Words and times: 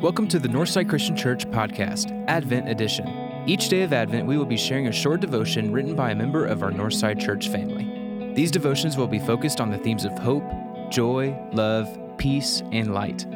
Welcome 0.00 0.28
to 0.28 0.38
the 0.38 0.46
Northside 0.46 0.88
Christian 0.88 1.16
Church 1.16 1.44
podcast, 1.46 2.12
Advent 2.28 2.68
Edition. 2.68 3.42
Each 3.48 3.68
day 3.68 3.82
of 3.82 3.92
Advent, 3.92 4.28
we 4.28 4.38
will 4.38 4.46
be 4.46 4.56
sharing 4.56 4.86
a 4.86 4.92
short 4.92 5.20
devotion 5.20 5.72
written 5.72 5.96
by 5.96 6.12
a 6.12 6.14
member 6.14 6.46
of 6.46 6.62
our 6.62 6.70
Northside 6.70 7.18
Church 7.18 7.48
family. 7.48 8.32
These 8.32 8.52
devotions 8.52 8.96
will 8.96 9.08
be 9.08 9.18
focused 9.18 9.60
on 9.60 9.72
the 9.72 9.78
themes 9.78 10.04
of 10.04 10.16
hope, 10.16 10.44
joy, 10.88 11.36
love, 11.50 11.88
peace, 12.16 12.62
and 12.70 12.94
light. 12.94 13.26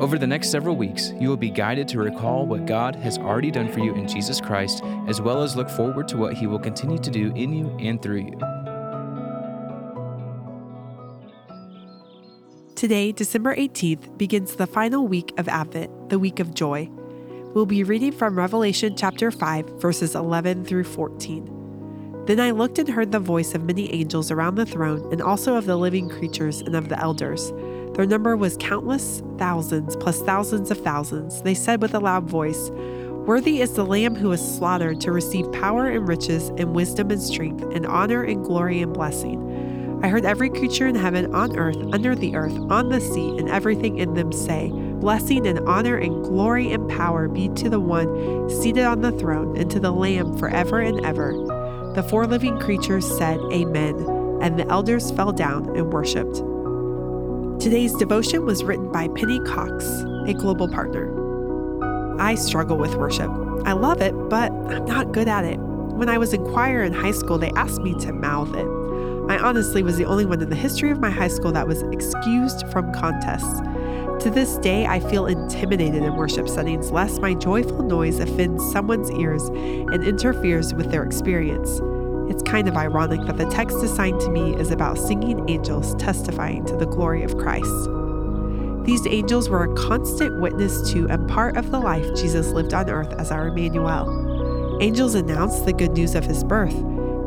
Over 0.00 0.18
the 0.18 0.26
next 0.26 0.50
several 0.50 0.74
weeks, 0.74 1.12
you 1.20 1.28
will 1.28 1.36
be 1.36 1.48
guided 1.48 1.86
to 1.88 2.00
recall 2.00 2.44
what 2.44 2.66
God 2.66 2.96
has 2.96 3.16
already 3.16 3.52
done 3.52 3.70
for 3.70 3.78
you 3.78 3.94
in 3.94 4.08
Jesus 4.08 4.40
Christ, 4.40 4.82
as 5.06 5.20
well 5.20 5.44
as 5.44 5.54
look 5.54 5.70
forward 5.70 6.08
to 6.08 6.16
what 6.16 6.34
He 6.34 6.48
will 6.48 6.58
continue 6.58 6.98
to 6.98 7.10
do 7.12 7.32
in 7.36 7.52
you 7.52 7.68
and 7.78 8.02
through 8.02 8.22
you. 8.22 8.59
Today, 12.80 13.12
December 13.12 13.54
18th, 13.54 14.16
begins 14.16 14.56
the 14.56 14.66
final 14.66 15.06
week 15.06 15.38
of 15.38 15.48
Advent, 15.48 16.08
the 16.08 16.18
week 16.18 16.40
of 16.40 16.54
joy. 16.54 16.88
We'll 17.52 17.66
be 17.66 17.84
reading 17.84 18.10
from 18.10 18.38
Revelation 18.38 18.96
chapter 18.96 19.30
5, 19.30 19.66
verses 19.82 20.14
11 20.14 20.64
through 20.64 20.84
14. 20.84 22.24
Then 22.24 22.40
I 22.40 22.52
looked 22.52 22.78
and 22.78 22.88
heard 22.88 23.12
the 23.12 23.18
voice 23.18 23.54
of 23.54 23.64
many 23.64 23.92
angels 23.92 24.30
around 24.30 24.54
the 24.54 24.64
throne, 24.64 25.12
and 25.12 25.20
also 25.20 25.56
of 25.56 25.66
the 25.66 25.76
living 25.76 26.08
creatures 26.08 26.62
and 26.62 26.74
of 26.74 26.88
the 26.88 26.98
elders. 26.98 27.52
Their 27.96 28.06
number 28.06 28.34
was 28.34 28.56
countless 28.56 29.22
thousands, 29.36 29.94
plus 29.96 30.22
thousands 30.22 30.70
of 30.70 30.80
thousands. 30.80 31.42
They 31.42 31.52
said 31.52 31.82
with 31.82 31.92
a 31.92 32.00
loud 32.00 32.30
voice, 32.30 32.70
Worthy 32.70 33.60
is 33.60 33.74
the 33.74 33.84
Lamb 33.84 34.14
who 34.14 34.30
was 34.30 34.56
slaughtered 34.56 35.02
to 35.02 35.12
receive 35.12 35.52
power 35.52 35.90
and 35.90 36.08
riches, 36.08 36.48
and 36.56 36.74
wisdom 36.74 37.10
and 37.10 37.20
strength, 37.20 37.62
and 37.74 37.84
honor 37.84 38.22
and 38.22 38.42
glory 38.42 38.80
and 38.80 38.94
blessing. 38.94 39.49
I 40.02 40.08
heard 40.08 40.24
every 40.24 40.48
creature 40.48 40.86
in 40.86 40.94
heaven, 40.94 41.34
on 41.34 41.58
earth, 41.58 41.76
under 41.92 42.14
the 42.14 42.34
earth, 42.34 42.56
on 42.70 42.88
the 42.88 43.02
sea, 43.02 43.36
and 43.36 43.50
everything 43.50 43.98
in 43.98 44.14
them 44.14 44.32
say, 44.32 44.70
Blessing 44.70 45.46
and 45.46 45.58
honor 45.68 45.96
and 45.96 46.24
glory 46.24 46.72
and 46.72 46.88
power 46.88 47.28
be 47.28 47.50
to 47.50 47.68
the 47.68 47.80
one 47.80 48.48
seated 48.48 48.84
on 48.84 49.02
the 49.02 49.12
throne 49.12 49.58
and 49.58 49.70
to 49.70 49.78
the 49.78 49.90
Lamb 49.90 50.38
forever 50.38 50.80
and 50.80 51.04
ever. 51.04 51.32
The 51.94 52.02
four 52.02 52.26
living 52.26 52.58
creatures 52.58 53.06
said, 53.18 53.38
Amen, 53.52 53.94
and 54.40 54.58
the 54.58 54.66
elders 54.68 55.10
fell 55.10 55.32
down 55.32 55.76
and 55.76 55.92
worshiped. 55.92 56.36
Today's 57.60 57.92
devotion 57.92 58.46
was 58.46 58.64
written 58.64 58.90
by 58.90 59.08
Penny 59.08 59.38
Cox, 59.40 59.84
a 60.26 60.32
global 60.32 60.66
partner. 60.66 62.18
I 62.18 62.36
struggle 62.36 62.78
with 62.78 62.94
worship. 62.94 63.30
I 63.66 63.72
love 63.72 64.00
it, 64.00 64.14
but 64.30 64.50
I'm 64.50 64.86
not 64.86 65.12
good 65.12 65.28
at 65.28 65.44
it. 65.44 65.58
When 65.58 66.08
I 66.08 66.16
was 66.16 66.32
in 66.32 66.42
choir 66.52 66.82
in 66.82 66.94
high 66.94 67.10
school, 67.10 67.36
they 67.36 67.50
asked 67.50 67.82
me 67.82 67.92
to 68.00 68.14
mouth 68.14 68.54
it. 68.54 68.79
I 69.30 69.38
honestly 69.38 69.84
was 69.84 69.96
the 69.96 70.06
only 70.06 70.26
one 70.26 70.42
in 70.42 70.50
the 70.50 70.56
history 70.56 70.90
of 70.90 70.98
my 70.98 71.08
high 71.08 71.28
school 71.28 71.52
that 71.52 71.68
was 71.68 71.82
excused 71.82 72.66
from 72.66 72.92
contests. 72.92 73.60
To 74.24 74.28
this 74.28 74.56
day, 74.56 74.86
I 74.86 74.98
feel 74.98 75.26
intimidated 75.26 76.02
in 76.02 76.16
worship 76.16 76.48
settings 76.48 76.90
lest 76.90 77.20
my 77.20 77.34
joyful 77.34 77.84
noise 77.84 78.18
offends 78.18 78.72
someone's 78.72 79.08
ears 79.12 79.44
and 79.44 80.02
interferes 80.02 80.74
with 80.74 80.90
their 80.90 81.04
experience. 81.04 81.80
It's 82.28 82.42
kind 82.42 82.66
of 82.66 82.76
ironic 82.76 83.24
that 83.28 83.36
the 83.36 83.48
text 83.48 83.76
assigned 83.84 84.20
to 84.22 84.30
me 84.30 84.56
is 84.56 84.72
about 84.72 84.98
singing 84.98 85.48
angels 85.48 85.94
testifying 85.94 86.64
to 86.64 86.76
the 86.76 86.86
glory 86.86 87.22
of 87.22 87.38
Christ. 87.38 87.88
These 88.84 89.06
angels 89.06 89.48
were 89.48 89.62
a 89.62 89.74
constant 89.76 90.40
witness 90.40 90.90
to 90.90 91.08
and 91.08 91.28
part 91.28 91.56
of 91.56 91.70
the 91.70 91.78
life 91.78 92.16
Jesus 92.16 92.48
lived 92.50 92.74
on 92.74 92.90
earth 92.90 93.12
as 93.12 93.30
our 93.30 93.46
Emmanuel. 93.46 94.78
Angels 94.80 95.14
announced 95.14 95.66
the 95.66 95.72
good 95.72 95.92
news 95.92 96.16
of 96.16 96.24
his 96.24 96.42
birth, 96.42 96.74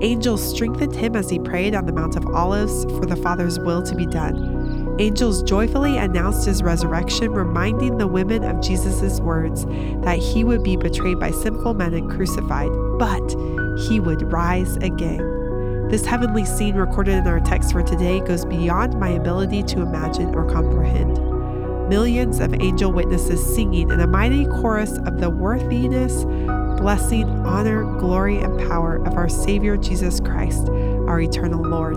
Angels 0.04 0.46
strengthened 0.46 0.94
him 0.94 1.16
as 1.16 1.30
he 1.30 1.40
prayed 1.40 1.74
on 1.74 1.86
the 1.86 1.94
Mount 1.94 2.18
of 2.18 2.28
Olives 2.28 2.84
for 2.84 3.06
the 3.06 3.16
Father's 3.16 3.58
will 3.58 3.82
to 3.84 3.96
be 3.96 4.06
done. 4.06 4.98
Angels 5.00 5.42
joyfully 5.44 5.98
announced 5.98 6.46
his 6.46 6.62
resurrection, 6.62 7.32
reminding 7.32 7.98
the 7.98 8.06
women 8.06 8.44
of 8.44 8.62
Jesus' 8.62 9.22
words 9.22 9.66
that 10.04 10.20
he 10.20 10.44
would 10.44 10.62
be 10.62 10.76
betrayed 10.76 11.22
by 11.22 11.32
sinful 11.32 11.76
men 11.76 11.94
and 11.94 12.12
crucified, 12.12 12.70
but 13.00 13.30
he 13.88 14.02
would 14.02 14.30
rise 14.30 14.76
again. 14.78 15.88
This 15.88 16.06
heavenly 16.06 16.44
scene 16.44 16.76
recorded 16.76 17.16
in 17.16 17.28
our 17.28 17.40
text 17.40 17.72
for 17.72 17.82
today 17.82 18.20
goes 18.20 18.44
beyond 18.44 19.00
my 19.00 19.10
ability 19.10 19.64
to 19.64 19.82
imagine 19.82 20.36
or 20.36 20.46
comprehend. 20.52 21.33
Millions 21.90 22.40
of 22.40 22.54
angel 22.54 22.92
witnesses 22.92 23.44
singing 23.56 23.92
in 23.92 24.00
a 24.00 24.08
mighty 24.08 24.46
chorus 24.46 24.98
of 25.00 25.20
the 25.20 25.30
worthiness 25.30 26.24
blessing, 26.84 27.30
honor, 27.46 27.86
glory, 27.98 28.40
and 28.40 28.60
power 28.68 28.98
of 29.06 29.14
our 29.14 29.30
Savior 29.30 29.78
Jesus 29.78 30.20
Christ, 30.20 30.68
our 31.08 31.22
eternal 31.22 31.62
Lord. 31.62 31.96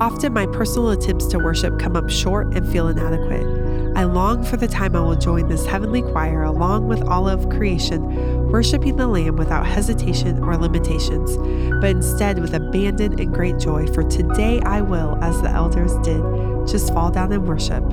Often 0.00 0.32
my 0.32 0.46
personal 0.46 0.90
attempts 0.90 1.26
to 1.26 1.38
worship 1.38 1.78
come 1.78 1.96
up 1.96 2.08
short 2.08 2.54
and 2.54 2.66
feel 2.72 2.88
inadequate. 2.88 3.94
I 3.94 4.04
long 4.04 4.42
for 4.42 4.56
the 4.56 4.66
time 4.66 4.96
I 4.96 5.00
will 5.00 5.16
join 5.16 5.48
this 5.48 5.66
heavenly 5.66 6.00
choir 6.00 6.44
along 6.44 6.88
with 6.88 7.02
all 7.08 7.28
of 7.28 7.50
creation, 7.50 8.48
worshiping 8.50 8.96
the 8.96 9.06
Lamb 9.06 9.36
without 9.36 9.66
hesitation 9.66 10.42
or 10.42 10.56
limitations, 10.56 11.36
but 11.82 11.90
instead 11.90 12.38
with 12.38 12.54
abandon 12.54 13.20
and 13.20 13.34
great 13.34 13.58
joy. 13.58 13.86
For 13.88 14.02
today 14.04 14.60
I 14.62 14.80
will, 14.80 15.18
as 15.22 15.42
the 15.42 15.50
elders 15.50 15.92
did, 15.96 16.22
just 16.66 16.94
fall 16.94 17.10
down 17.10 17.32
and 17.32 17.46
worship. 17.46 17.84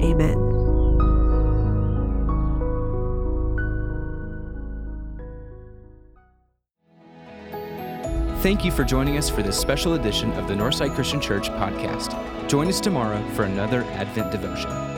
Amen. 0.00 0.54
Thank 8.44 8.62
you 8.62 8.70
for 8.70 8.84
joining 8.84 9.16
us 9.16 9.30
for 9.30 9.42
this 9.42 9.58
special 9.58 9.94
edition 9.94 10.30
of 10.32 10.48
the 10.48 10.54
Northside 10.54 10.94
Christian 10.94 11.18
Church 11.18 11.48
podcast. 11.48 12.12
Join 12.46 12.68
us 12.68 12.78
tomorrow 12.78 13.26
for 13.30 13.44
another 13.44 13.84
Advent 13.84 14.32
devotion. 14.32 14.93